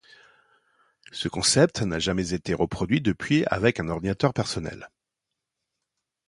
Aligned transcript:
Ce 1.11 1.27
concept 1.27 1.83
n'a 1.83 1.99
jamais 1.99 2.33
été 2.33 2.55
reproduit 2.55 3.01
depuis 3.01 3.45
avec 3.45 3.79
un 3.79 3.87
ordinateur 3.87 4.33
personnel. 4.33 4.89